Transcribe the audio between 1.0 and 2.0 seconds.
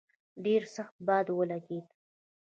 باد ولګېد.